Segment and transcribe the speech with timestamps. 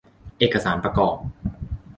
[0.39, 1.15] เอกสารประกอบ